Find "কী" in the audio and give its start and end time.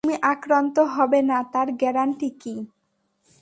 2.41-2.55